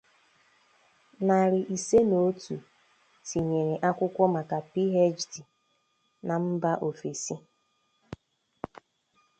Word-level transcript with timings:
narị 1.27 1.59
ise 1.75 1.99
na 2.09 2.17
otu 2.27 2.55
tinyere 3.27 3.75
akwụkwọ 3.87 4.23
maka 4.35 4.57
PhD 4.71 5.31
na 6.27 6.35
mba 6.45 6.71
ofesi. 6.89 7.35